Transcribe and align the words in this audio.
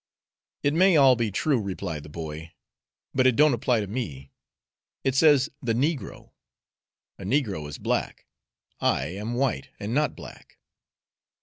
"It 0.63 0.73
may 0.73 0.97
all 0.97 1.15
be 1.15 1.29
true," 1.29 1.61
replied 1.61 2.01
the 2.01 2.09
boy, 2.09 2.53
"but 3.13 3.27
it 3.27 3.35
don't 3.35 3.53
apply 3.53 3.81
to 3.81 3.85
me. 3.85 4.31
It 5.03 5.13
says 5.13 5.49
'the 5.61 5.75
negro.' 5.75 6.31
A 7.19 7.23
negro 7.23 7.69
is 7.69 7.77
black; 7.77 8.25
I 8.79 9.09
am 9.09 9.35
white, 9.35 9.69
and 9.79 9.93
not 9.93 10.15
black." 10.15 10.57